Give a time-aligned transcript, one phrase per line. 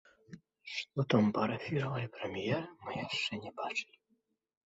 [0.75, 3.95] Што там парафіравалі прэм'еры, мы яшчэ не бачылі.